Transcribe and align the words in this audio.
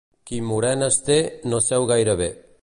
Qui 0.29 0.39
morenes 0.51 0.97
té 1.09 1.19
no 1.53 1.61
seu 1.67 1.87
gaire 1.93 2.17
bé. 2.25 2.33